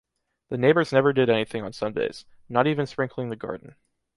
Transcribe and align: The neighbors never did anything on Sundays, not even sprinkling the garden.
The 0.49 0.57
neighbors 0.57 0.91
never 0.91 1.13
did 1.13 1.29
anything 1.29 1.61
on 1.61 1.73
Sundays, 1.73 2.25
not 2.49 2.65
even 2.65 2.87
sprinkling 2.87 3.29
the 3.29 3.35
garden. 3.35 3.75